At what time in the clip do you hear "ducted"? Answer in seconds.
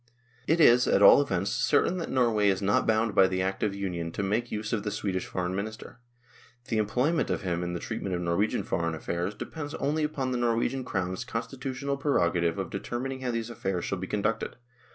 14.23-14.55